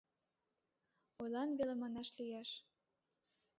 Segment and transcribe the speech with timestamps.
[1.21, 2.47] Ойлан веле манаш гын